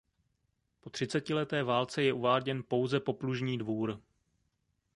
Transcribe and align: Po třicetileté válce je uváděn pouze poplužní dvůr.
Po 0.79 0.89
třicetileté 0.89 1.63
válce 1.63 2.03
je 2.03 2.13
uváděn 2.13 2.63
pouze 2.67 2.99
poplužní 2.99 3.57
dvůr. 3.57 4.01